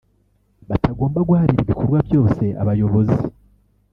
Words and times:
batagomba 0.69 1.19
guharira 1.27 1.61
ibikorwa 1.63 1.97
byose 2.07 2.43
abayobozi 2.61 3.19